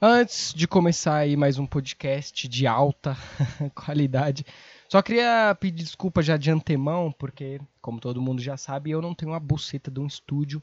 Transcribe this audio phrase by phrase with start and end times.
[0.00, 3.16] Antes de começar aí mais um podcast de alta
[3.74, 4.44] qualidade,
[4.90, 9.14] só queria pedir desculpa já de antemão, porque, como todo mundo já sabe, eu não
[9.14, 10.62] tenho uma buceta de um estúdio,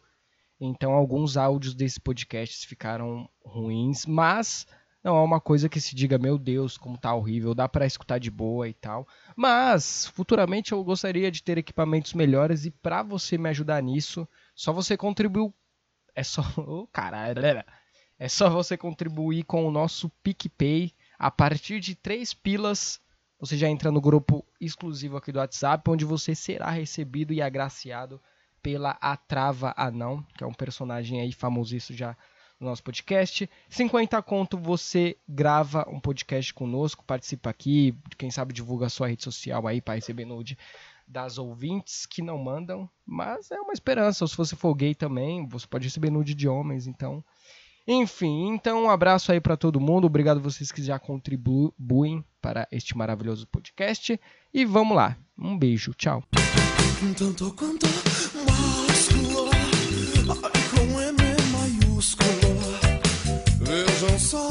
[0.59, 4.67] então alguns áudios desse podcast ficaram ruins, mas
[5.03, 8.19] não é uma coisa que se diga, meu Deus, como tá horrível, dá para escutar
[8.19, 9.07] de boa e tal.
[9.35, 14.71] Mas futuramente eu gostaria de ter equipamentos melhores e para você me ajudar nisso, só
[14.71, 15.51] você contribuir.
[16.13, 16.43] É só.
[16.55, 17.41] Oh, caralho.
[18.23, 20.93] É só você contribuir com o nosso PicPay.
[21.19, 23.01] A partir de 3 pilas,
[23.37, 28.21] você já entra no grupo exclusivo aqui do WhatsApp, onde você será recebido e agraciado
[28.61, 32.15] pela Atrava Anão, que é um personagem aí famosíssimo já
[32.61, 33.49] no nosso podcast.
[33.67, 39.25] 50 conto você grava um podcast conosco, participa aqui, quem sabe divulga a sua rede
[39.25, 40.57] social aí para receber nude
[41.05, 44.23] das ouvintes que não mandam, mas é uma esperança.
[44.23, 47.21] Ou se você for gay também, você pode receber nude de homens, então.
[47.87, 50.05] Enfim, então um abraço aí para todo mundo.
[50.05, 54.19] Obrigado vocês que já contribuem para este maravilhoso podcast.
[54.53, 55.17] E vamos lá.
[55.37, 56.23] Um beijo, tchau.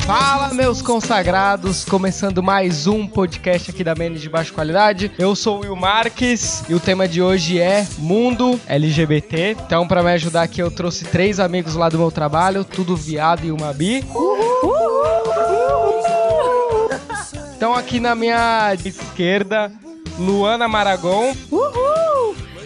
[0.06, 1.84] Fala, meus consagrados!
[1.84, 5.12] Começando mais um podcast aqui da Menes de Baixa Qualidade.
[5.16, 9.56] Eu sou o Will Marques e o tema de hoje é Mundo LGBT.
[9.64, 13.44] Então, para me ajudar aqui, eu trouxe três amigos lá do meu trabalho, tudo viado
[13.44, 14.04] e uma bi.
[17.56, 19.70] Então, aqui na minha esquerda,
[20.18, 21.32] Luana Maragon.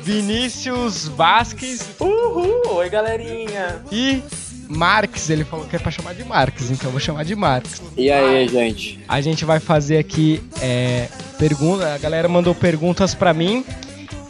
[0.00, 1.86] Vinícius Vasques.
[2.00, 2.76] Uhul!
[2.76, 3.82] Oi, galerinha!
[3.90, 4.22] E
[4.68, 7.82] Marx, ele falou que é pra chamar de Marx, então eu vou chamar de Marx.
[7.96, 8.98] E aí, gente?
[9.08, 13.64] A gente vai fazer aqui é, pergunta, a galera mandou perguntas para mim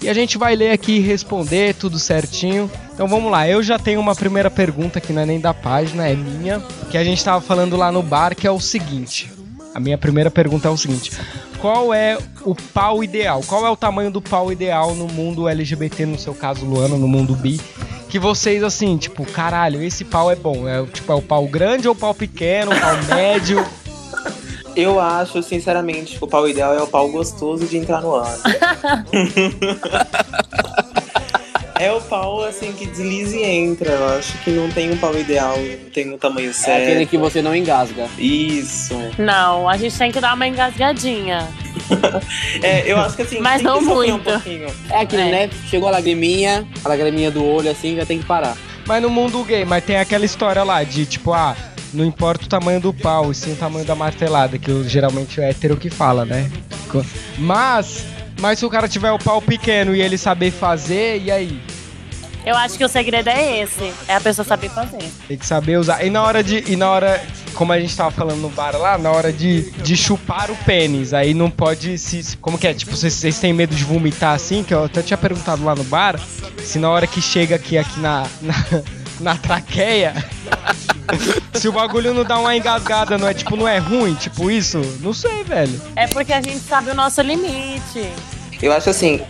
[0.02, 2.70] e a gente vai ler aqui e responder tudo certinho.
[2.94, 6.08] Então vamos lá, eu já tenho uma primeira pergunta que não é nem da página,
[6.08, 9.30] é minha, que a gente tava falando lá no bar, que é o seguinte.
[9.74, 11.12] A minha primeira pergunta é o seguinte:
[11.58, 13.42] qual é o pau ideal?
[13.46, 17.06] Qual é o tamanho do pau ideal no mundo LGBT, no seu caso, Luana, no
[17.06, 17.60] mundo bi?
[18.08, 20.68] Que vocês, assim, tipo, caralho, esse pau é bom.
[20.68, 23.64] É, tipo, é o pau grande ou o pau pequeno, o pau médio?
[24.76, 28.42] Eu acho, sinceramente, que o pau ideal é o pau gostoso de entrar no ano.
[31.80, 33.92] é o pau, assim, que desliza e entra.
[33.92, 36.80] Eu acho que não tem um pau ideal, não tem um tamanho certo.
[36.80, 38.06] É aquele que você não engasga.
[38.18, 38.94] Isso.
[39.18, 41.48] Não, a gente tem que dar uma engasgadinha.
[42.62, 44.30] É, eu acho que assim, Mas não muito.
[44.30, 45.30] Um é aquilo, é.
[45.30, 45.50] né?
[45.68, 48.56] Chegou a lagriminha, a lagriminha do olho, assim, já tem que parar.
[48.86, 51.56] Mas no mundo gay, mas tem aquela história lá de, tipo, ah,
[51.92, 55.50] não importa o tamanho do pau, e sim o tamanho da martelada, que geralmente é
[55.50, 56.50] hétero que fala, né?
[57.38, 58.04] Mas
[58.40, 61.60] mas se o cara tiver o pau pequeno e ele saber fazer, e aí?
[62.46, 65.02] Eu acho que o segredo é esse, é a pessoa saber fazer.
[65.26, 66.04] Tem que saber usar.
[66.04, 67.20] E na hora de, e na hora,
[67.54, 71.12] como a gente tava falando no bar lá, na hora de, de chupar o pênis,
[71.12, 72.72] aí não pode se, como que é?
[72.72, 75.82] Tipo, vocês, vocês têm medo de vomitar assim, que eu até tinha perguntado lá no
[75.82, 76.20] bar,
[76.62, 78.54] se na hora que chega aqui aqui na, na,
[79.18, 80.14] na traqueia,
[81.54, 84.80] Se o bagulho não dá uma engasgada, não é tipo, não é ruim, tipo isso?
[85.00, 85.80] Não sei, velho.
[85.94, 88.10] É porque a gente sabe o nosso limite.
[88.60, 89.20] Eu acho assim,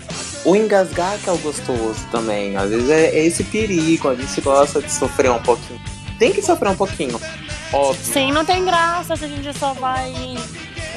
[0.46, 2.56] o engasgar que é o gostoso também.
[2.56, 5.80] Às vezes é, é esse perigo, a gente gosta de sofrer um pouquinho.
[6.18, 7.20] Tem que sofrer um pouquinho,
[7.72, 8.12] óbvio.
[8.14, 10.14] Sim, não tem graça se a gente só vai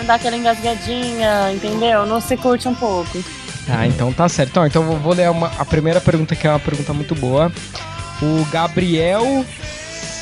[0.06, 2.06] dar aquela engasgadinha, entendeu?
[2.06, 3.24] Não se curte um pouco.
[3.68, 4.52] Ah, então tá certo.
[4.52, 7.52] Então, então vou ler uma, a primeira pergunta, que é uma pergunta muito boa.
[8.22, 9.44] O Gabriel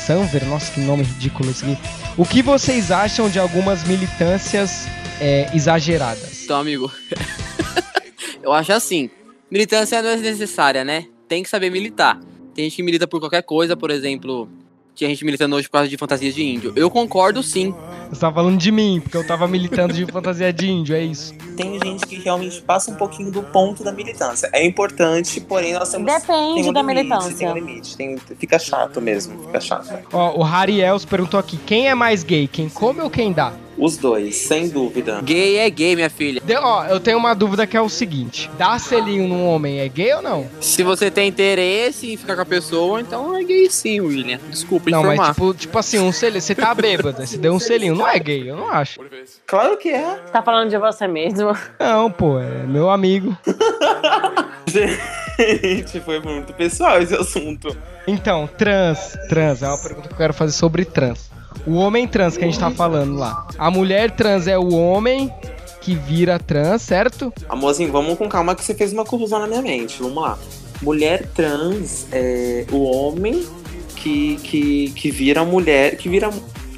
[0.06, 1.78] Sanver, nossa, que nome ridículo esse aqui.
[2.16, 4.86] O que vocês acham de algumas militâncias
[5.20, 6.44] é, exageradas?
[6.44, 6.90] Então, amigo,
[8.42, 9.10] eu acho assim:
[9.50, 11.06] militância não é necessária, né?
[11.26, 12.18] Tem que saber militar.
[12.54, 14.48] Tem gente que milita por qualquer coisa, por exemplo,
[14.98, 16.72] tinha gente militando hoje por causa de fantasias de índio.
[16.74, 17.72] Eu concordo sim.
[18.10, 21.32] Você tava falando de mim, porque eu tava militando de fantasia de índio, é isso.
[21.56, 24.50] Tem gente que realmente passa um pouquinho do ponto da militância.
[24.52, 26.12] É importante, porém nós temos.
[26.12, 27.36] Depende tem um da limite, militância.
[27.36, 27.96] Tem um limite.
[27.96, 29.88] Tem, fica chato mesmo, fica chato.
[30.12, 32.48] Ó, o Hariels perguntou aqui: quem é mais gay?
[32.48, 33.52] Quem come ou quem dá?
[33.78, 35.20] Os dois, sem dúvida.
[35.22, 36.40] Gay é gay, minha filha.
[36.44, 39.88] De, ó, eu tenho uma dúvida que é o seguinte: dar selinho num homem é
[39.88, 40.46] gay ou não?
[40.60, 44.40] Se você tem interesse em ficar com a pessoa, então é gay sim, William.
[44.50, 45.16] Desculpa não, informar.
[45.16, 48.08] Não, mas tipo, tipo assim, um selinho, você tá bêbado, você deu um selinho, não
[48.08, 48.98] é gay, eu não acho.
[49.46, 50.16] Claro que é.
[50.24, 51.56] Você tá falando de você mesmo?
[51.78, 53.36] Não, pô, é meu amigo.
[54.66, 57.76] Gente, foi muito pessoal esse assunto.
[58.06, 61.30] Então, trans, trans, é uma pergunta que eu quero fazer sobre trans.
[61.68, 63.46] O homem trans que a gente tá falando lá.
[63.58, 65.32] A mulher trans é o homem
[65.80, 67.32] que vira trans, certo?
[67.48, 70.00] Amorzinho, vamos com calma que você fez uma confusão na minha mente.
[70.02, 70.38] Vamos lá.
[70.80, 73.46] Mulher trans é o homem
[73.96, 75.96] que, que, que vira mulher.
[75.96, 76.30] Que vira.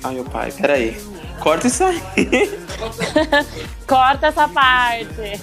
[0.02, 0.96] Ai, meu pai, peraí.
[1.40, 2.00] Corta isso aí.
[3.86, 5.40] Corta essa parte.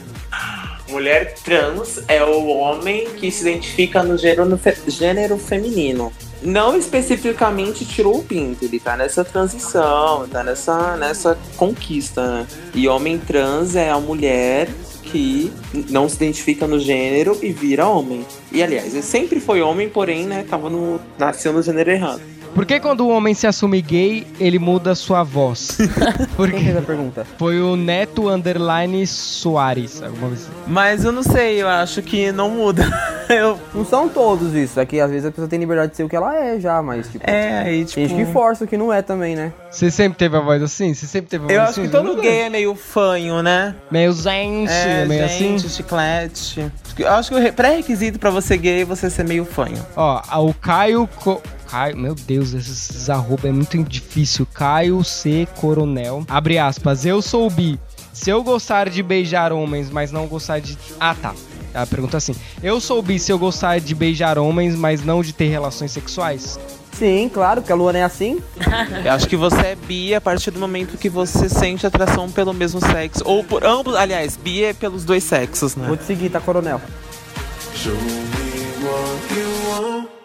[0.89, 6.11] Mulher trans é o homem que se identifica no gênero, fe- gênero feminino.
[6.41, 12.47] Não especificamente tirou o pinto, ele tá nessa transição, tá nessa, nessa conquista, né?
[12.73, 14.69] E homem trans é a mulher
[15.03, 15.51] que
[15.89, 18.25] não se identifica no gênero e vira homem.
[18.51, 22.21] E aliás, ele sempre foi homem, porém, né, tava no, nasceu no gênero errado.
[22.57, 25.77] Por que quando o homem se assume gay, ele muda sua voz?
[26.35, 27.23] Por Quem fez a pergunta?
[27.37, 30.51] Foi o Neto Underline Soares, alguma coisa assim.
[30.65, 32.83] Mas eu não sei, eu acho que não muda.
[33.29, 36.03] Eu, Não são todos isso, é que às vezes a pessoa tem liberdade de ser
[36.05, 37.29] o que ela é já, mas tipo.
[37.29, 37.95] é, aí tipo.
[37.95, 39.51] Tem gente que força o que não é também, né?
[39.69, 40.93] Você sempre teve a voz assim?
[40.93, 41.81] Você sempre teve a voz Eu assim?
[41.81, 43.75] acho que todo gay é meio fanho, né?
[43.91, 45.69] Meio gente, É, meio gente, assim.
[45.75, 46.71] chiclete.
[46.97, 49.85] Eu acho que o re- pré-requisito pra você gay é você ser meio fanho.
[49.97, 51.05] Ó, o Caio...
[51.17, 51.41] Co...
[51.69, 54.47] Caio, meu Deus, esses, arroba é muito difícil.
[54.53, 55.47] Caio C.
[55.57, 56.25] Coronel.
[56.27, 57.05] Abre aspas.
[57.05, 57.79] Eu sou bi.
[58.13, 60.77] Se eu gostar de beijar homens, mas não gostar de.
[60.99, 61.35] Ah, tá.
[61.73, 65.21] A pergunta é assim: Eu sou bi se eu gostar de beijar homens, mas não
[65.21, 66.59] de ter relações sexuais?
[66.93, 68.41] Sim, claro, porque a Luana é assim.
[69.05, 72.55] Eu acho que você é bi a partir do momento que você sente atração pelo
[72.55, 73.21] mesmo sexo.
[73.23, 75.85] Ou por ambos, aliás, bi é pelos dois sexos, né?
[75.85, 76.81] Vou te seguir, tá, coronel?
[79.35, 80.16] Eu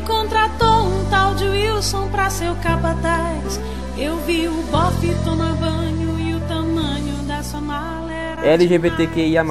[0.00, 3.60] contratou um tal de Wilson pra ser o capataz.
[3.96, 8.46] Eu vi o bofe tomar banho e o tamanho da sua mala era.
[8.46, 9.44] LGBTQIA+.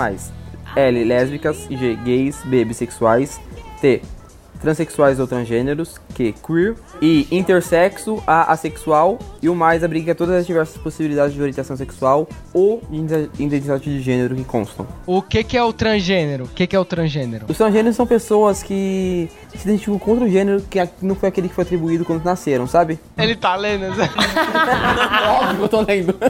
[0.76, 3.40] L, lésbicas, G, gays, B, bissexuais,
[3.82, 4.02] T,
[4.72, 10.46] transexuais ou transgêneros, Q, queer, I, intersexo, A, assexual, e o mais abriga todas as
[10.46, 14.86] diversas possibilidades de orientação sexual ou de ide- identidade de gênero que constam.
[15.06, 16.44] O que, que é o transgênero?
[16.44, 17.46] O que, que é o transgênero?
[17.48, 21.56] Os transgêneros são pessoas que se identificam contra o gênero que não foi aquele que
[21.56, 23.00] foi atribuído quando nasceram, sabe?
[23.18, 23.86] Ele tá lendo.
[23.86, 26.14] Óbvio que eu tô lendo.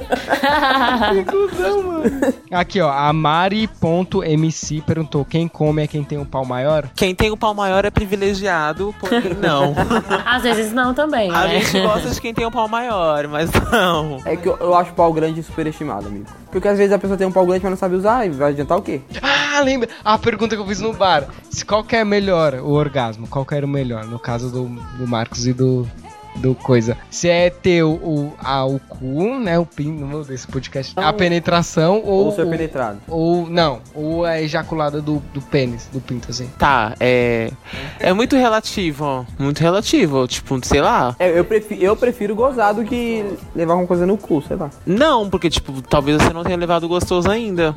[2.51, 2.89] Aqui, ó.
[2.91, 6.89] A Mari.mc perguntou: quem come é quem tem o pau maior?
[6.95, 8.26] Quem tem o pau maior é privilegiado,
[8.99, 9.73] porém não.
[10.25, 11.59] Às vezes não também, A né?
[11.59, 14.21] gente gosta de quem tem um pau maior, mas não.
[14.25, 16.25] É que eu, eu acho pau grande superestimado, amigo.
[16.51, 18.51] Porque às vezes a pessoa tem um pau grande, mas não sabe usar, e vai
[18.51, 19.01] adiantar o quê?
[19.21, 19.89] Ah, lembra?
[20.03, 21.25] A pergunta que eu fiz no bar.
[21.49, 23.27] Se qual que é melhor o orgasmo?
[23.27, 24.05] Qual que era o melhor?
[24.05, 24.65] No caso do,
[24.97, 25.87] do Marcos e do,
[26.37, 26.97] do coisa.
[27.09, 29.57] Se é ter o, o, a, o cu, né?
[29.59, 30.93] O pin, não vou desse podcast.
[30.95, 32.25] A penetração ou.
[32.25, 32.99] Ou ser o- penetrado.
[33.07, 36.49] Ou não, ou a ejaculada do, do pênis, do pinto, assim.
[36.57, 37.51] Tá, é.
[37.99, 39.25] É muito relativo.
[39.37, 40.27] Muito relativo.
[40.27, 41.15] Tipo, sei lá.
[41.19, 43.23] É, eu, prefiro, eu prefiro gozar do que
[43.55, 44.69] levar alguma coisa no cu, sei lá.
[44.85, 47.75] Não, porque, tipo, talvez você não tenha levado gostoso ainda.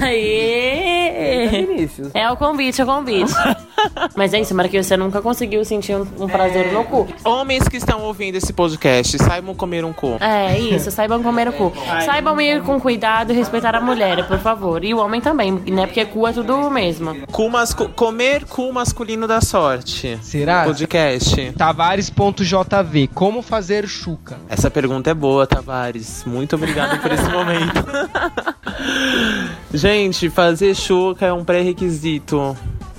[0.00, 1.48] É, Aê!
[1.48, 2.10] Vinícius.
[2.14, 3.32] É o convite, é o convite.
[4.14, 7.08] Mas é isso, Marquinhos, você nunca conseguiu sentir um, um prazer no cu.
[7.24, 10.16] Homens que estão ouvindo esse podcast, saibam comer um cu.
[10.20, 11.72] É, isso, saibam comer o cu.
[12.04, 14.84] Saibam ir com cuidado e respeitar a mulher, por favor.
[14.84, 15.86] E o homem também, né?
[15.86, 17.14] Porque cu é tudo o mesmo.
[17.32, 20.18] Cu mascu- comer cu masculino da sorte.
[20.22, 20.64] Será?
[20.64, 21.52] Podcast.
[21.52, 24.38] Tavares.jv, como fazer chuca?
[24.48, 26.24] Essa pergunta é boa, Tavares.
[26.26, 27.84] Muito obrigado por esse momento.
[29.72, 32.56] Gente, fazer chuca é um pré-requisito.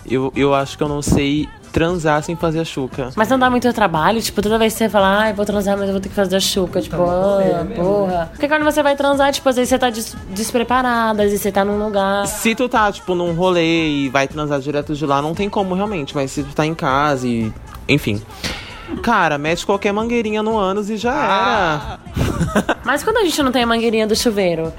[0.09, 3.09] Eu, eu acho que eu não sei transar sem fazer a chuca.
[3.15, 5.87] Mas não dá muito trabalho, tipo, toda vez que você fala, ai, vou transar, mas
[5.87, 8.29] eu vou ter que fazer a chuca, tipo, ah, porra.
[8.31, 11.51] Porque quando você vai transar, tipo, às vezes você tá des despreparada, às vezes você
[11.51, 12.27] tá num lugar.
[12.27, 15.73] Se tu tá, tipo, num rolê e vai transar direto de lá, não tem como
[15.75, 16.15] realmente.
[16.15, 17.51] Mas se tu tá em casa e.
[17.87, 18.21] Enfim.
[19.01, 21.99] Cara, mete qualquer mangueirinha no ânus e já era.
[22.83, 24.71] Mas quando a gente não tem a mangueirinha do chuveiro?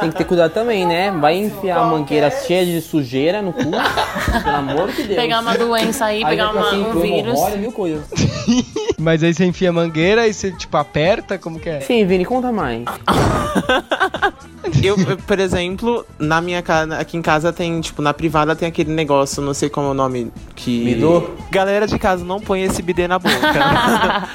[0.00, 1.10] Tem que ter cuidado também, né?
[1.10, 3.62] Vai enfiar a mangueira cheia de sujeira no cu.
[3.62, 5.20] Pelo amor de Deus.
[5.20, 7.38] Pegar uma doença aí, Aí pegar uma, assim, um vírus.
[7.38, 8.04] Olha, mil coisas.
[9.00, 11.38] Mas aí você enfia a mangueira e você, tipo, aperta?
[11.38, 11.80] Como que é?
[11.80, 12.84] Sim, Vini, conta mais.
[14.82, 18.92] Eu, por exemplo, na minha casa, aqui em casa tem, tipo, na privada tem aquele
[18.92, 20.84] negócio, não sei como é o nome, que.
[20.84, 21.30] Bidô?
[21.50, 23.36] Galera de casa, não põe esse bidê na boca.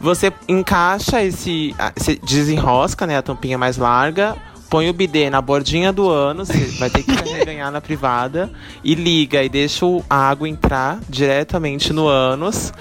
[0.00, 1.74] Você encaixa esse.
[1.96, 3.16] Você desenrosca, né?
[3.16, 4.36] A tampinha mais larga.
[4.68, 7.12] Põe o bidê na bordinha do ânus, você vai ter que
[7.44, 8.50] ganhar na privada.
[8.82, 12.72] E liga e deixa a água entrar diretamente no ânus.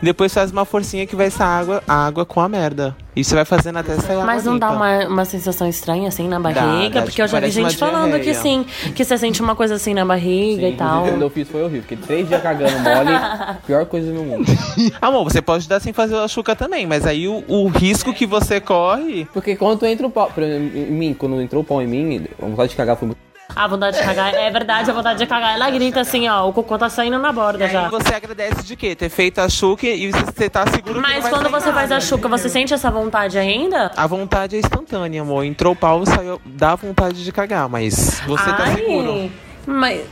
[0.00, 2.96] E depois faz uma forcinha que vai sair água, água com a merda.
[3.16, 6.38] E você vai fazendo até sair Mas não dá uma, uma sensação estranha assim na
[6.38, 7.00] barriga?
[7.00, 9.76] dá, porque tipo, eu já vi gente falando que sim, que você sente uma coisa
[9.76, 11.06] assim na barriga e tal.
[11.06, 11.82] Quando eu fiz foi horrível.
[11.82, 13.10] Fiquei três dias cagando mole.
[13.66, 14.44] Pior coisa do mundo.
[15.00, 18.26] Amor, você pode dar sem fazer a chuca também, mas aí o, o risco que
[18.26, 19.26] você corre.
[19.32, 20.30] Porque quando entra o pau.
[20.36, 23.25] Exemplo, em mim, quando entrou o pau em mim, a vontade de cagar foi muito.
[23.56, 25.54] A vontade de cagar, é verdade, a vontade de cagar.
[25.54, 27.88] Ela grita assim, ó, o cocô tá saindo na borda Aí já.
[27.88, 28.94] você agradece de quê?
[28.94, 31.90] Ter feito a chuca e você tá seguro que não Mas vai quando você faz
[31.90, 32.00] a nada.
[32.02, 33.90] chuca, você sente essa vontade ainda?
[33.96, 35.42] A vontade é instantânea, amor.
[35.42, 36.38] Entrou o pau, saiu.
[36.44, 39.32] Dá vontade de cagar, mas você tá seguro.
[39.66, 40.02] Mas.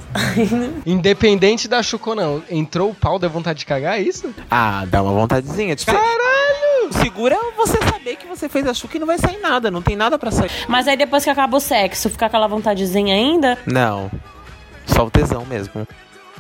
[0.87, 4.35] Independente da chuca ou não, entrou o pau, deu vontade de cagar, é isso?
[4.51, 5.77] Ah, dá uma vontadezinha.
[5.77, 6.34] Tipo, Caralho!
[6.95, 9.71] Segura você saber que você fez a chuca e não vai sair nada.
[9.71, 10.51] Não tem nada pra sair.
[10.69, 13.59] Mas aí depois que acaba o sexo, fica aquela vontadezinha ainda?
[13.67, 14.11] Não.
[14.87, 15.87] Só o tesão mesmo.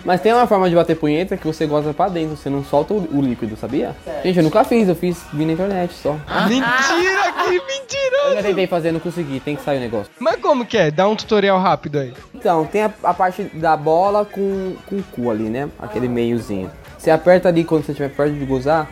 [0.04, 2.92] Mas tem uma forma de bater punheta que você gosta pra dentro, você não solta
[2.92, 3.96] o, o líquido, sabia?
[4.22, 6.12] Gente, eu nunca fiz, eu fiz, vi na internet só.
[6.46, 8.34] Mentira, que Eu mentira!
[8.34, 10.12] já tentei fazer, não consegui, tem que sair o negócio.
[10.18, 10.90] Mas como que é?
[10.90, 12.12] Dá um tutorial rápido aí.
[12.34, 15.70] Então, tem a, a parte da bola com, com o cu ali, né?
[15.78, 16.70] Aquele meiozinho.
[16.98, 18.90] Você aperta ali quando você estiver perto de gozar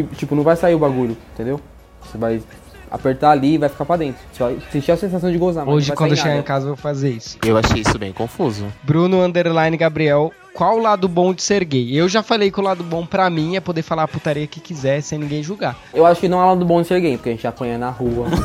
[0.00, 1.60] e, tipo, não vai sair o bagulho, entendeu?
[2.02, 2.42] Você vai
[2.90, 4.22] apertar ali e vai ficar pra dentro.
[4.32, 6.40] Você vai sentir a sensação de gozar, mas Hoje, quando chegar nada.
[6.40, 7.38] em casa, eu vou fazer isso.
[7.44, 8.66] Eu achei isso bem confuso.
[8.84, 11.92] Bruno Underline Gabriel, qual o lado bom de ser gay?
[11.92, 14.60] Eu já falei que o lado bom pra mim é poder falar a putaria que
[14.60, 15.76] quiser sem ninguém julgar.
[15.92, 17.90] Eu acho que não é lado bom de ser gay, porque a gente apanha na
[17.90, 18.26] rua.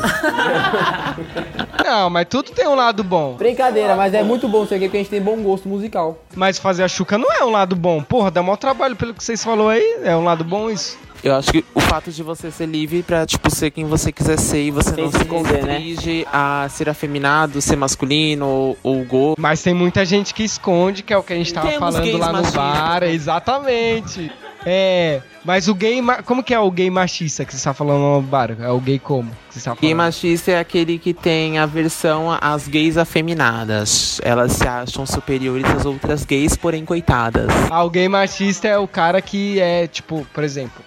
[1.84, 3.34] Não, mas tudo tem um lado bom.
[3.34, 6.18] Brincadeira, mas é muito bom ser gay porque a gente tem bom gosto musical.
[6.34, 8.02] Mas fazer a chuca não é um lado bom.
[8.02, 9.98] Porra, dá maior trabalho pelo que vocês falou aí.
[10.04, 10.96] É um lado bom isso.
[11.22, 14.38] Eu acho que o fato de você ser livre pra, tipo, ser quem você quiser
[14.38, 15.78] ser e você Sem não se esconder, né?
[15.78, 19.34] restringe a ser afeminado, ser masculino ou, ou go.
[19.38, 22.16] Mas tem muita gente que esconde, que é o que a gente tava Temos falando
[22.18, 23.02] lá no bar.
[23.02, 24.32] Exatamente.
[24.64, 26.02] É, mas o gay.
[26.02, 28.54] ma- Como que é o gay machista que você tá falando no bar?
[28.60, 29.30] É o gay como?
[29.50, 29.80] Que você tá falando?
[29.80, 34.20] Gay machista é aquele que tem aversão às gays afeminadas.
[34.22, 37.46] Elas se acham superiores às outras gays, porém coitadas.
[37.70, 40.82] Ah, o gay machista é o cara que é, tipo, por exemplo.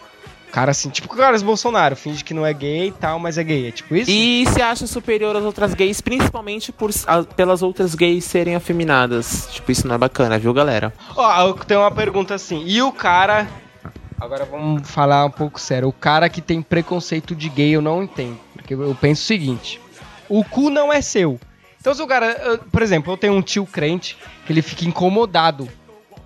[0.54, 3.44] Cara assim, tipo o Carlos Bolsonaro, finge que não é gay e tal, mas é
[3.44, 3.70] gay.
[3.70, 4.12] É tipo isso?
[4.12, 9.48] E se acha superior às outras gays, principalmente por, a- pelas outras gays serem afeminadas.
[9.52, 10.94] Tipo, isso não é bacana, viu, galera?
[11.16, 12.64] Ó, eu tenho uma pergunta assim.
[12.68, 13.48] E o cara.
[14.22, 15.88] Agora vamos falar um pouco sério.
[15.90, 18.38] O cara que tem preconceito de gay eu não entendo.
[18.54, 19.82] Porque eu penso o seguinte:
[20.30, 21.40] o cu não é seu.
[21.82, 22.28] Então, se o cara.
[22.28, 25.68] eu- Por exemplo, eu tenho um tio crente que ele fica incomodado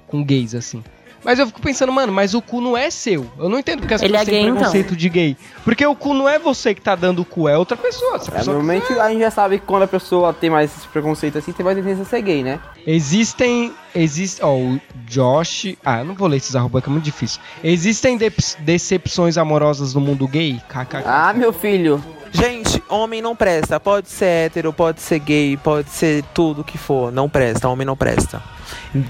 [0.05, 0.84] com gays, assim.
[1.27, 3.29] Mas eu fico pensando, mano, mas o cu não é seu.
[3.38, 4.55] Eu não entendo porque as Ele pessoas é têm então?
[4.55, 5.36] preconceito de gay.
[5.65, 8.17] Porque o cu não é você que tá dando o cu, é outra pessoa.
[8.17, 10.72] Se a É, pessoa normalmente a gente já sabe que quando a pessoa tem mais
[10.77, 12.62] esse preconceito assim, tem mais tendência a ser gay, né?
[12.86, 13.74] Existem.
[13.93, 14.41] Existe.
[14.41, 15.75] Ó, o Josh.
[15.84, 17.41] Ah, eu não vou ler esses arroba que é muito difícil.
[17.62, 20.62] Existem dep- decepções amorosas no mundo gay?
[20.69, 21.03] KKK.
[21.05, 22.01] Ah, meu filho.
[22.31, 23.79] Gente, homem não presta.
[23.79, 27.12] Pode ser hétero, pode ser gay, pode ser tudo que for.
[27.12, 28.41] Não presta, homem não presta.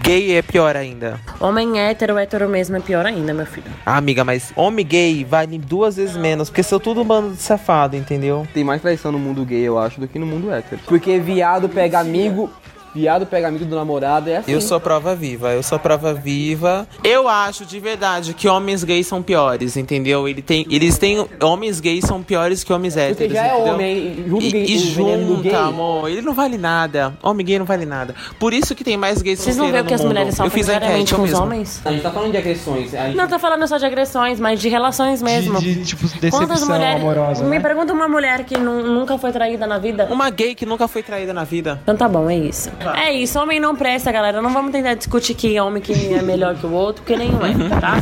[0.03, 1.19] Gay é pior ainda.
[1.39, 3.71] Homem hétero, hétero mesmo é pior ainda, meu filho.
[3.85, 7.41] Ah, amiga, mas homem gay vale duas vezes menos, porque são tudo um bando de
[7.41, 8.47] safado, entendeu?
[8.53, 10.81] Tem mais traição no mundo gay, eu acho, do que no mundo hétero.
[10.85, 12.49] Porque viado pega amigo.
[12.97, 14.51] Viado pega amigo do namorado, é assim.
[14.51, 16.87] Eu sou prova viva, eu sou prova viva.
[17.03, 20.27] Eu acho de verdade que homens gays são piores, entendeu?
[20.27, 21.23] Ele tem, eles têm.
[21.43, 23.17] Homens gays são piores que homens héteros.
[23.17, 23.73] Porque já é entendeu?
[23.73, 25.53] homem, aí junta o E, gay- e junta, gay.
[25.55, 27.13] amor, ele não vale nada.
[27.21, 28.15] Homem gay não vale nada.
[28.39, 30.07] Por isso que tem mais gays Vocês não veem solteiros que as mundo.
[30.09, 31.43] mulheres Eu sofrem fiz a enquete, com os mesmo.
[31.45, 31.81] homens?
[31.85, 32.91] A gente tá falando de agressões.
[32.91, 33.15] Gente...
[33.15, 35.59] Não tô falando só de agressões, mas de relações mesmo.
[35.59, 37.01] De, de, tipo, Quantas decepção mulheres.
[37.01, 37.43] amorosa.
[37.43, 37.59] Me né?
[37.59, 40.07] pergunta uma mulher que nu- nunca foi traída na vida.
[40.09, 41.79] Uma gay que nunca foi traída na vida.
[41.83, 42.71] Então tá bom, é isso.
[42.95, 44.41] É isso, homem não presta, galera.
[44.41, 47.79] Não vamos tentar discutir que homem que é melhor que o outro, porque nenhum é,
[47.79, 48.01] tá?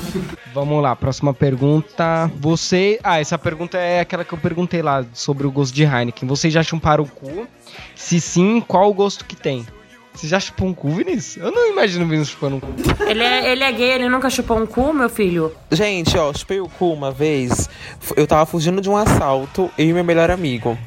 [0.53, 2.31] Vamos lá, próxima pergunta.
[2.39, 2.99] Você.
[3.03, 6.27] Ah, essa pergunta é aquela que eu perguntei lá sobre o gosto de Heineken.
[6.27, 7.47] Vocês já chuparam o cu?
[7.95, 9.65] Se sim, qual o gosto que tem?
[10.13, 11.43] Você já chupou um cu, Vinícius?
[11.43, 12.67] Eu não imagino o Vinícius chupando um cu.
[13.05, 15.51] Ele é, ele é gay, ele nunca chupou um cu, meu filho.
[15.69, 17.69] Gente, ó, chupei o cu uma vez.
[18.15, 20.77] Eu tava fugindo de um assalto, eu e meu melhor amigo.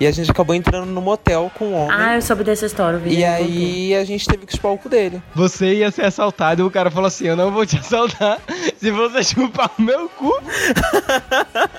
[0.00, 1.96] E a gente acabou entrando no motel com um homem.
[1.98, 3.16] Ah, eu soube dessa história, Vini.
[3.16, 5.22] e aí a gente teve que chupar o cu dele.
[5.34, 8.38] Você ia ser assaltado e o cara falou assim: Eu não vou te assaltar
[8.82, 10.32] se você chupar o meu cu.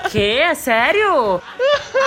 [0.10, 0.40] Que?
[0.40, 1.42] É sério?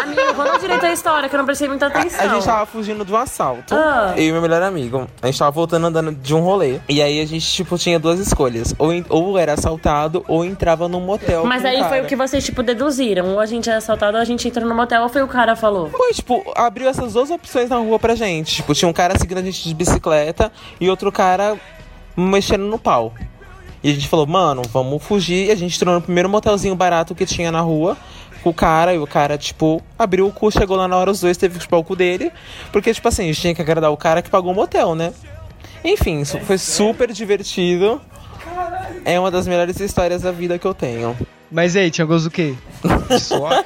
[0.02, 2.18] Amigo, conta direito a história, que eu não prestei muita atenção.
[2.18, 3.74] A gente tava fugindo um assalto.
[3.74, 4.14] Ah.
[4.16, 5.06] Eu e meu melhor amigo.
[5.20, 6.80] A gente tava voltando andando de um rolê.
[6.88, 8.74] E aí a gente, tipo, tinha duas escolhas.
[8.78, 11.44] Ou, ou era assaltado, ou entrava num motel.
[11.44, 12.02] Mas aí foi cara.
[12.04, 13.34] o que vocês, tipo, deduziram.
[13.34, 15.54] Ou a gente é assaltado, ou a gente entra no motel, ou foi o cara
[15.54, 15.90] falou.
[15.90, 18.56] Foi, tipo, abriu essas duas opções na rua pra gente.
[18.56, 20.50] Tipo, tinha um cara seguindo a gente de bicicleta
[20.80, 21.54] e outro cara
[22.16, 23.12] mexendo no pau.
[23.82, 25.46] E a gente falou, mano, vamos fugir.
[25.46, 27.96] E a gente entrou no primeiro motelzinho barato que tinha na rua
[28.42, 31.20] com o cara, e o cara, tipo, abriu o cu, chegou lá na hora, os
[31.20, 32.30] dois teve que chupar o cu dele.
[32.70, 35.12] Porque, tipo assim, a gente tinha que agradar o cara que pagou o motel, né?
[35.84, 38.00] Enfim, isso foi super divertido.
[39.04, 41.16] É uma das melhores histórias da vida que eu tenho.
[41.50, 42.54] Mas aí, tinha gosto do quê?
[43.08, 43.64] De suor?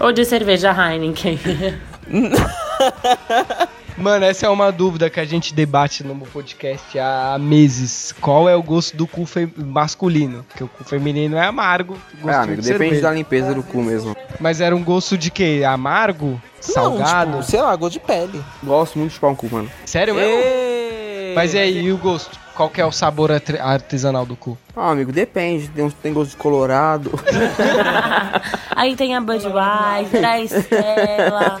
[0.00, 1.38] Ou de cerveja Heineken.
[3.98, 8.14] Mano, essa é uma dúvida que a gente debate no podcast há meses.
[8.20, 9.24] Qual é o gosto do cu
[9.56, 10.44] masculino?
[10.48, 11.94] Porque o cu feminino é amargo.
[11.94, 13.02] É, gostinho amigo, de depende cerveja.
[13.02, 14.16] da limpeza do cu mesmo.
[14.38, 15.62] Mas era um gosto de quê?
[15.66, 16.40] Amargo?
[16.60, 17.30] Salgado?
[17.32, 18.44] Não, tipo, sei lá, gosto de pele.
[18.62, 19.70] Gosto muito de chupar um cu, mano.
[19.84, 20.44] Sério mesmo?
[21.34, 22.38] Mas e aí, e o gosto?
[22.54, 24.56] Qual que é o sabor artesanal do cu?
[24.76, 25.68] Ah, amigo, depende.
[25.68, 27.12] Tem, tem gosto de colorado.
[28.74, 31.60] Aí tem a Budweiser, a Estela.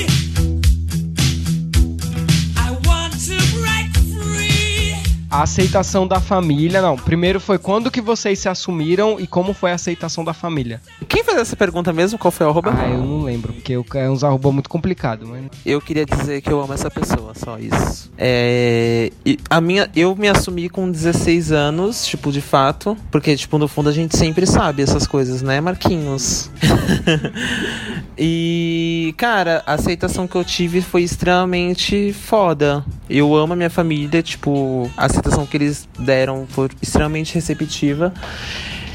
[5.31, 6.97] A aceitação da família, não.
[6.97, 10.81] Primeiro foi quando que vocês se assumiram e como foi a aceitação da família?
[11.07, 12.19] Quem fez essa pergunta mesmo?
[12.19, 12.73] Qual foi o arroba?
[12.77, 15.45] Ah, eu não lembro, porque eu- é uns arroba muito complicado, mas...
[15.65, 18.11] Eu queria dizer que eu amo essa pessoa, só isso.
[18.17, 19.09] É,
[19.49, 23.87] a minha, eu me assumi com 16 anos, tipo, de fato, porque, tipo, no fundo
[23.87, 26.51] a gente sempre sabe essas coisas, né, Marquinhos?
[28.17, 32.83] e, cara, a aceitação que eu tive foi extremamente foda.
[33.09, 38.13] Eu amo a minha família, tipo, a aceitação que eles deram foi extremamente receptiva.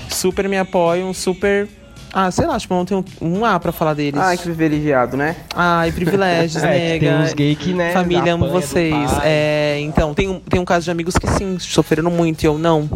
[0.09, 1.69] Super me apoiam, super.
[2.13, 4.19] Ah, sei lá, tipo, não tenho um A pra falar deles.
[4.21, 5.37] Ai, que privilegiado, né?
[5.55, 7.07] Ai, privilégios, É, nega.
[7.07, 8.95] tem uns gay que, né, Família, amo vocês.
[9.23, 12.57] É, então, tem, um- tem um caso de amigos que sim, sofreram muito e eu
[12.59, 12.89] não.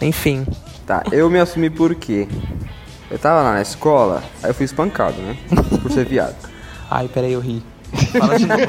[0.00, 0.46] Enfim.
[0.86, 2.26] Tá, eu me assumi por quê?
[3.10, 5.36] Eu tava lá na escola, aí eu fui espancado, né?
[5.82, 6.34] Por ser viado.
[6.90, 7.62] Ai, peraí, eu ri.
[8.18, 8.62] Fala de novo.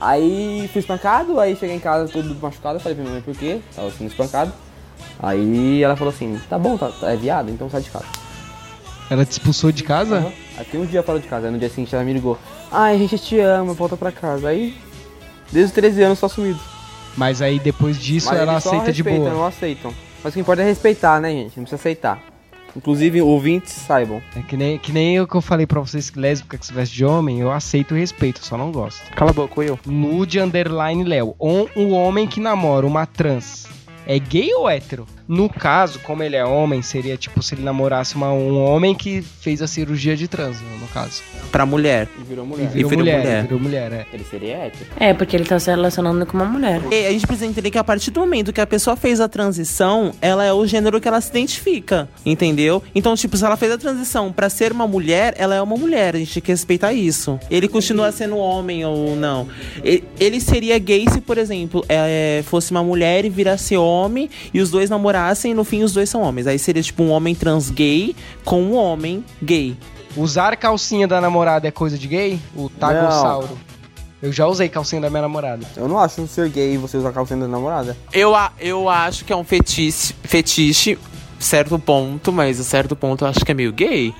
[0.00, 3.60] Aí fui espancado, aí cheguei em casa todo machucado, falei pra minha mãe por quê?
[3.76, 4.52] Tava sendo espancado.
[5.22, 8.06] Aí ela falou assim, tá bom, tá, é viado, então sai de casa.
[9.10, 10.32] Ela te expulsou de casa?
[10.56, 12.38] Aí fiquei um dia fora de casa, aí no dia seguinte ela me ligou,
[12.72, 14.48] ai, a gente te ama, volta pra casa.
[14.48, 14.74] Aí,
[15.52, 16.60] desde os 13 anos, tô assumido.
[17.16, 19.30] Mas aí depois disso Mas ela só aceita de boa.
[19.30, 19.92] não aceitam.
[20.22, 21.56] Mas o que importa é respeitar, né, gente?
[21.56, 22.22] Não precisa aceitar.
[22.76, 24.22] Inclusive, ouvintes saibam.
[24.36, 26.72] É que nem, que nem eu que eu falei pra vocês que lésbica que se
[26.72, 29.10] veste de homem, eu aceito e respeito, só não gosto.
[29.12, 29.78] Cala a boca, eu.
[29.86, 31.34] Nude underline Léo.
[31.40, 33.66] Um, um homem que namora uma trans
[34.06, 35.06] é gay ou hétero?
[35.32, 39.22] No caso, como ele é homem, seria tipo se ele namorasse uma- um homem que
[39.22, 41.22] fez a cirurgia de trans, no caso.
[41.52, 42.08] Pra mulher.
[42.20, 42.68] E virou E mulher.
[42.68, 43.42] virou, virou mulher, mulher.
[43.42, 44.06] Virou mulher, é.
[44.12, 44.86] Ele seria hétero.
[44.98, 46.80] É, porque ele tá se relacionando com uma mulher.
[46.90, 49.28] E a gente precisa entender que a partir do momento que a pessoa fez a
[49.28, 52.82] transição, ela é o gênero que ela se identifica, entendeu?
[52.92, 56.16] Então, tipo, se ela fez a transição pra ser uma mulher, ela é uma mulher,
[56.16, 57.38] a gente tem que respeitar isso.
[57.48, 59.46] Ele continua sendo homem ou não.
[59.84, 64.60] E- Ele seria gay se, por exemplo, é, fosse uma mulher e virasse homem e
[64.60, 65.19] os dois namorassem
[65.50, 66.46] e no fim os dois são homens.
[66.46, 69.76] Aí seria tipo um homem trans gay com um homem gay.
[70.16, 72.40] Usar calcinha da namorada é coisa de gay?
[72.56, 73.58] O tagossauro.
[74.22, 75.64] Eu já usei calcinha da minha namorada.
[75.76, 77.96] Eu não acho ser gay você usar calcinha da namorada.
[78.12, 80.98] Eu, a- eu acho que é um fetiche, fetiche,
[81.38, 84.12] certo ponto, mas a certo ponto eu acho que é meio gay.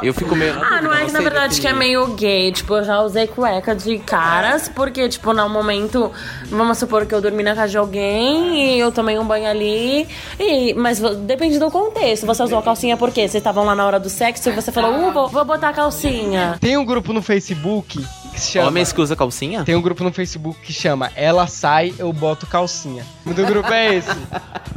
[0.00, 0.54] Eu fico meio.
[0.62, 2.52] Ah, não é que na verdade que é meio gay.
[2.52, 6.10] Tipo, eu já usei cueca de caras, porque, tipo, no momento,
[6.50, 10.08] vamos supor que eu dormi na casa de alguém e eu tomei um banho ali.
[10.38, 12.26] E, mas depende do contexto.
[12.26, 13.22] Você usou a calcinha por quê?
[13.22, 15.72] Vocês estavam lá na hora do sexo e você falou, uh, vou, vou botar a
[15.72, 16.56] calcinha.
[16.60, 18.68] Tem um grupo no Facebook que se chama.
[18.68, 19.64] Homens que usa calcinha?
[19.64, 23.04] Tem um grupo no Facebook que chama Ela Sai, Eu Boto Calcinha.
[23.24, 24.16] O nome do grupo é esse.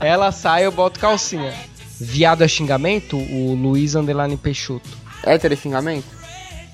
[0.02, 1.54] Ela Sai, Eu Boto Calcinha.
[2.00, 3.18] Viado é xingamento?
[3.18, 5.05] O Luiz Underline Peixoto.
[5.26, 6.06] Hétero é xingamento?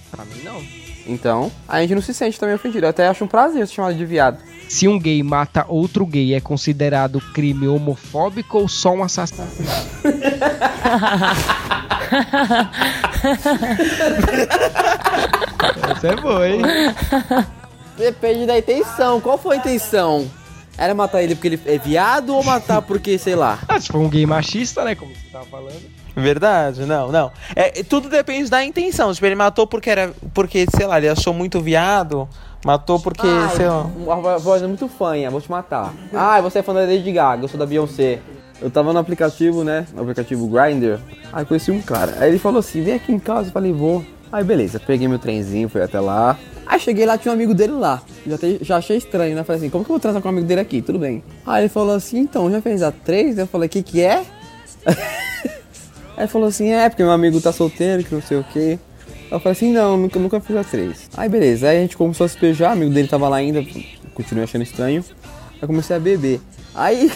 [0.09, 0.61] Pra mim, não.
[1.07, 2.85] Então, a gente não se sente também ofendido.
[2.85, 4.37] Eu até acho um prazer ser chamado de viado.
[4.69, 9.47] Se um gay mata outro gay, é considerado crime homofóbico ou só um assassino?
[15.91, 16.61] Essa é boa, hein?
[17.97, 19.19] Depende da intenção.
[19.19, 20.29] Qual foi a intenção?
[20.77, 23.59] Era matar ele porque ele é viado ou matar porque, sei lá?
[23.67, 24.95] Ah, se for um gay machista, né?
[24.95, 26.00] Como você tava falando.
[26.15, 27.31] Verdade, não, não.
[27.55, 29.13] É, tudo depende da intenção.
[29.13, 30.11] Tipo, ele matou porque era.
[30.33, 32.27] Porque, sei lá, ele achou muito viado.
[32.65, 33.81] Matou porque, Ai, sei lá.
[33.83, 35.93] Uma voz é muito fanha, vou te matar.
[36.13, 38.19] Ai, você é fã da Lady Gaga, eu sou da Beyoncé.
[38.61, 39.87] Eu tava no aplicativo, né?
[39.95, 40.99] No aplicativo Grindr.
[41.33, 42.17] Aí conheci um cara.
[42.19, 43.47] Aí ele falou assim: vem aqui em casa.
[43.49, 44.05] Eu falei: vou.
[44.31, 46.37] Aí beleza, peguei meu trenzinho, fui até lá.
[46.67, 48.01] Aí cheguei lá, tinha um amigo dele lá.
[48.25, 49.43] Já, te- já achei estranho, né?
[49.43, 50.81] Falei assim: como que eu vou transar com um amigo dele aqui?
[50.81, 51.23] Tudo bem.
[51.47, 53.37] Aí ele falou assim: então, já fez a três?
[53.39, 54.23] Eu falei: que que é?
[56.21, 58.77] Aí falou assim: é, porque meu amigo tá solteiro, que não sei o quê.
[59.31, 61.09] Eu falei assim, não, nunca, nunca fiz a três.
[61.17, 63.65] Aí beleza, aí a gente começou a se beijar, amigo dele tava lá ainda,
[64.13, 65.03] continuei achando estranho.
[65.61, 66.39] Aí comecei a beber.
[66.75, 67.09] Aí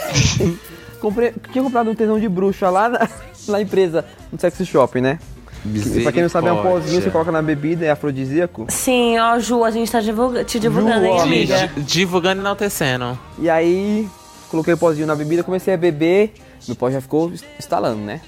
[1.00, 3.10] comprei, tinha comprado um tesão de bruxa lá na,
[3.50, 5.20] na empresa, no Sexy Shopping, né?
[5.62, 8.66] Que, pra quem não sabe, é um pozinho, você coloca na bebida, é afrodisíaco.
[8.70, 11.68] Sim, ó, Ju, a gente tá divulga te divulgando, Ju, hein, amiga?
[11.76, 13.20] Di- Divulgando e enaltecendo.
[13.40, 14.08] E aí,
[14.50, 16.34] coloquei o pozinho na bebida, comecei a beber,
[16.68, 18.22] meu pó já ficou instalando, né?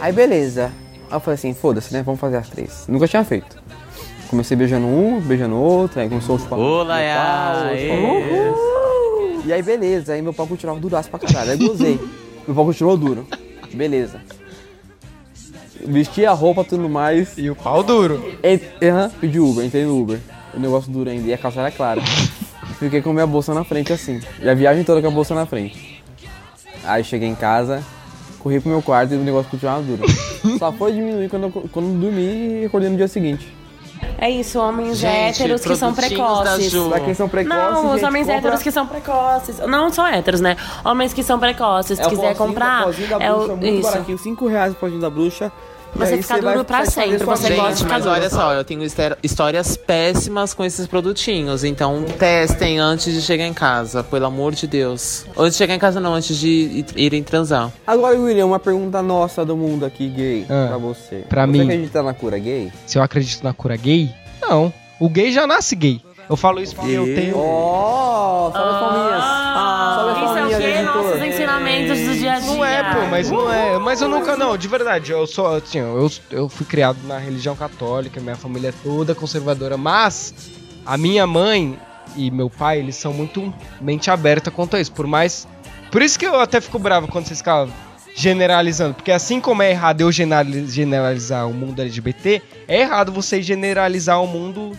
[0.00, 0.70] Aí beleza.
[1.10, 2.02] Aí eu falei assim, foda-se, né?
[2.02, 2.84] Vamos fazer as três.
[2.88, 3.56] Nunca tinha feito.
[4.28, 7.70] Comecei beijando um, beijando outro, aí começou a chupar Olá!
[9.44, 11.50] E aí beleza, aí meu pau continuava duraço pra caralho.
[11.50, 12.00] Aí gozei.
[12.46, 13.26] meu pau continuou duro.
[13.74, 14.20] Beleza.
[15.84, 17.36] Vesti a roupa, tudo mais.
[17.36, 18.22] E o pau duro.
[18.42, 20.18] Ent- Aham, pedi Uber, entrei no Uber.
[20.54, 22.00] O negócio duro ainda e a calça era clara.
[22.78, 24.20] Fiquei com minha bolsa na frente assim.
[24.40, 26.02] E a viagem toda com a bolsa na frente.
[26.84, 27.82] Aí cheguei em casa,
[28.42, 30.02] corri pro meu quarto e o negócio continuava duro.
[30.58, 33.54] Só foi diminuir quando eu, quando dormi e acordei no dia seguinte.
[34.18, 36.70] É isso, homens Gente, héteros que são da precoces.
[36.70, 36.88] Ju.
[36.88, 39.58] Pra quem são precoces, Não, os homens compra- héteros que são precoces.
[39.60, 40.56] Não só héteros, né?
[40.84, 41.98] Homens que são precoces.
[41.98, 43.56] Se É quiser pozinho- comprar, o pozinho da é bruxa, o.
[43.56, 43.82] muito Isso.
[43.90, 45.52] baratinho, 5 reais o pozinho da bruxa.
[45.94, 47.24] Você fica duro pra sempre, você vida.
[47.24, 48.14] gosta de Gente, ficar mas duro.
[48.14, 51.64] olha só, eu tenho histó- histórias péssimas com esses produtinhos.
[51.64, 55.26] Então, testem antes de chegar em casa, pelo amor de Deus.
[55.36, 57.70] Antes de chegar em casa, não, antes de ir- irem transar.
[57.86, 61.16] Agora, William, uma pergunta nossa do mundo aqui gay Ah, pra você.
[61.28, 61.62] pra você mim.
[61.62, 62.72] acredita na cura gay?
[62.86, 64.10] Se eu acredito na cura gay?
[64.40, 64.72] Não.
[64.98, 66.00] O gay já nasce gay.
[66.30, 67.36] Eu falo isso porque eu tenho.
[67.36, 69.41] Ó, oh, salve as palminhas.
[70.60, 70.94] Editor.
[71.04, 72.46] Nossos ensinamentos do dia a dia.
[72.50, 73.78] Não é, pô, mas não é.
[73.78, 75.12] Mas eu nunca, não, de verdade.
[75.12, 79.76] Eu sou, assim, eu, eu fui criado na religião católica, minha família é toda conservadora,
[79.76, 80.34] mas
[80.84, 81.78] a minha mãe
[82.16, 84.92] e meu pai, eles são muito mente aberta quanto a isso.
[84.92, 85.46] Por mais.
[85.90, 87.68] Por isso que eu até fico bravo quando vocês ficam
[88.14, 88.94] generalizando.
[88.94, 94.22] Porque assim como é errado eu generali- generalizar o mundo LGBT, é errado você generalizar
[94.22, 94.72] o mundo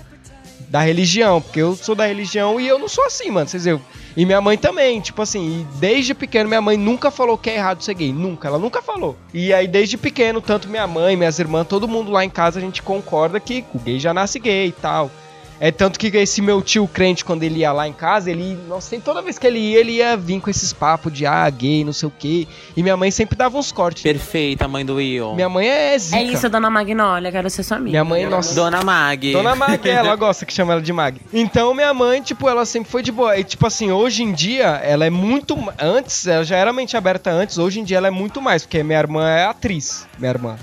[0.74, 3.48] da religião, porque eu sou da religião e eu não sou assim, mano.
[3.48, 3.80] Vocês viram?
[4.18, 7.84] E minha mãe também, tipo assim, desde pequeno minha mãe nunca falou que é errado
[7.84, 9.16] ser gay, nunca, ela nunca falou.
[9.32, 12.62] E aí desde pequeno, tanto minha mãe, minhas irmãs, todo mundo lá em casa a
[12.62, 15.12] gente concorda que o gay já nasce gay e tal.
[15.60, 18.58] É tanto que esse meu tio crente, quando ele ia lá em casa, ele.
[18.68, 21.50] Nossa, tem- toda vez que ele ia, ele ia vir com esses papos de ah,
[21.50, 22.48] gay, não sei o quê.
[22.76, 24.04] E minha mãe sempre dava uns cortes.
[24.04, 25.36] Perfeita, mãe do Will.
[25.36, 26.18] Minha mãe é zica.
[26.18, 27.92] É isso, dona Magnólia, quero ser sua amiga.
[27.92, 28.54] Minha mãe, nossa.
[28.54, 29.32] Dona Mag.
[29.32, 31.22] Dona Mag, ela gosta que chama ela de Mag.
[31.32, 33.38] Então minha mãe, tipo, ela sempre foi de boa.
[33.38, 35.56] E tipo assim, hoje em dia, ela é muito.
[35.80, 38.84] Antes, ela já era mente aberta antes, hoje em dia ela é muito mais, porque
[38.84, 40.58] minha irmã é atriz, minha irmã.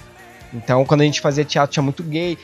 [0.52, 2.36] Então quando a gente fazia teatro tinha muito gay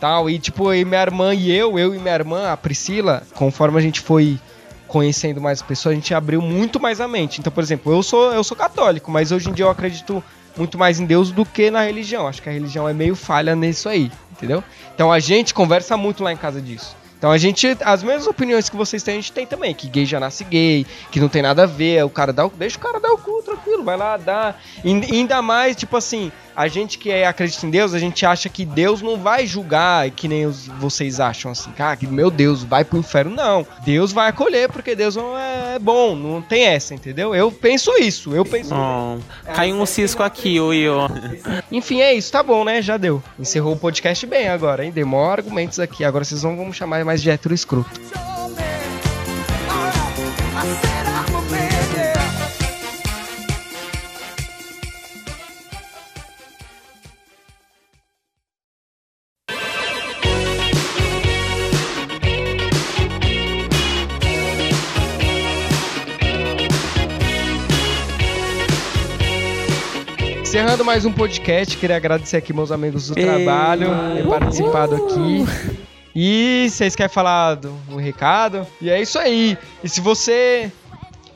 [0.00, 0.28] tal.
[0.28, 3.82] E tipo, e minha irmã e eu, eu e minha irmã, a Priscila, conforme a
[3.82, 4.38] gente foi
[4.86, 7.40] conhecendo mais pessoas, a gente abriu muito mais a mente.
[7.40, 10.22] Então, por exemplo, eu sou, eu sou católico, mas hoje em dia eu acredito
[10.56, 12.26] muito mais em Deus do que na religião.
[12.26, 14.62] Acho que a religião é meio falha nisso aí, entendeu?
[14.94, 16.96] Então a gente conversa muito lá em casa disso.
[17.18, 19.74] Então a gente, as mesmas opiniões que vocês têm, a gente tem também.
[19.74, 22.50] Que gay já nasce gay, que não tem nada a ver, o cara dá o,
[22.50, 24.54] deixa o cara dar o cu, tranquilo, vai lá, dá.
[24.84, 28.48] E ainda mais, tipo assim, a gente que é, acredita em Deus, a gente acha
[28.48, 32.64] que Deus não vai julgar, que nem os, vocês acham assim, cara, que meu Deus,
[32.64, 33.36] vai pro inferno.
[33.36, 37.34] Não, Deus vai acolher, porque Deus não é bom, não tem essa, entendeu?
[37.34, 39.18] Eu penso isso, eu penso Oh,
[39.52, 40.96] caiu um cisco aqui, Will.
[41.70, 42.80] enfim, é isso, tá bom, né?
[42.80, 43.22] Já deu.
[43.38, 44.90] Encerrou o podcast bem agora, hein?
[44.90, 46.04] Deu argumentos aqui.
[46.04, 47.90] Agora vocês vão vamos chamar mais de hétero escroto.
[70.56, 73.26] Encerrando mais um podcast, queria agradecer aqui meus amigos do Ei.
[73.26, 75.44] trabalho, ter participado aqui.
[76.14, 78.66] E vocês querem falar do um recado?
[78.80, 79.58] E é isso aí.
[79.84, 80.72] E se você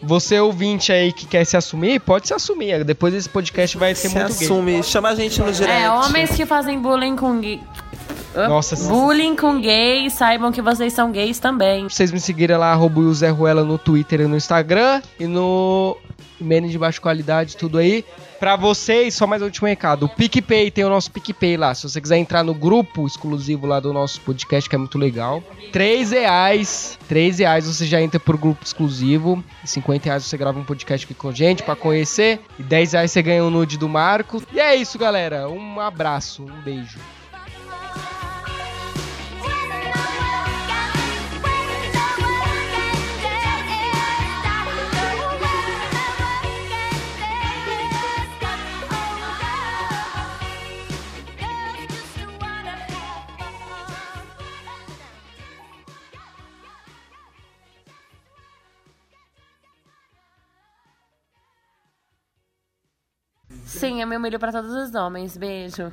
[0.02, 2.82] você ouvinte aí que quer se assumir, pode se assumir.
[2.82, 4.46] Depois desse podcast vai ser Se muito gay.
[4.46, 5.70] assume, chama a gente no direct.
[5.82, 7.60] É, homens que fazem bullying com gay.
[8.34, 11.90] Nossa, Bullying com gays, saibam que vocês são gays também.
[11.90, 15.02] vocês me seguirem lá, arroba o Zé Ruela no Twitter e no Instagram.
[15.18, 15.94] E no
[16.40, 18.02] Menos de Baixa Qualidade, tudo aí.
[18.40, 20.06] Pra vocês, só mais um último recado.
[20.06, 21.74] O PicPay, tem o nosso PicPay lá.
[21.74, 25.42] Se você quiser entrar no grupo exclusivo lá do nosso podcast, que é muito legal.
[25.70, 26.98] 3 reais.
[27.06, 29.44] 3 reais você já entra pro grupo exclusivo.
[29.62, 32.40] E 50 reais você grava um podcast aqui com a gente pra conhecer.
[32.58, 34.42] E 10 reais você ganha um nude do Marco.
[34.54, 35.46] E é isso, galera.
[35.46, 36.98] Um abraço, um beijo.
[63.80, 65.38] Sim, é meu milho pra todos os homens.
[65.38, 65.90] Beijo.